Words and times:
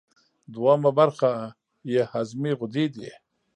دویمه 0.53 0.91
برخه 0.99 1.29
یې 1.91 2.01
هضمي 2.11 2.51
غدې 2.59 2.85
دي. 2.95 3.09